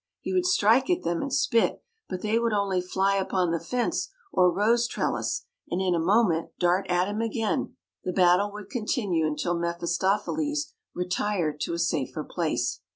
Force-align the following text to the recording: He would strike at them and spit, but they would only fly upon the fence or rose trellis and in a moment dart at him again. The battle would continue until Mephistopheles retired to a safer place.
He 0.19 0.33
would 0.33 0.47
strike 0.47 0.89
at 0.89 1.03
them 1.03 1.21
and 1.21 1.31
spit, 1.31 1.83
but 2.09 2.23
they 2.23 2.39
would 2.39 2.53
only 2.53 2.81
fly 2.81 3.17
upon 3.17 3.51
the 3.51 3.59
fence 3.59 4.09
or 4.31 4.51
rose 4.51 4.87
trellis 4.87 5.45
and 5.69 5.79
in 5.79 5.93
a 5.93 5.99
moment 5.99 6.53
dart 6.57 6.87
at 6.89 7.07
him 7.07 7.21
again. 7.21 7.75
The 8.03 8.11
battle 8.11 8.51
would 8.51 8.71
continue 8.71 9.27
until 9.27 9.53
Mephistopheles 9.59 10.73
retired 10.95 11.61
to 11.61 11.73
a 11.73 11.77
safer 11.77 12.23
place. 12.23 12.81